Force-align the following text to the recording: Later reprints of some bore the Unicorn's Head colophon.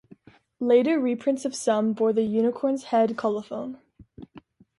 Later 0.59 0.99
reprints 0.99 1.45
of 1.45 1.53
some 1.53 1.93
bore 1.93 2.11
the 2.11 2.23
Unicorn's 2.23 2.85
Head 2.85 3.15
colophon. 3.17 3.77